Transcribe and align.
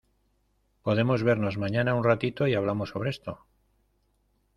¿podemos 0.85 1.21
vernos 1.29 1.59
mañana 1.59 1.93
un 1.93 2.03
ratito 2.03 2.47
y 2.47 2.55
hablamos 2.55 2.89
sobre 2.89 3.11
esto? 3.11 3.45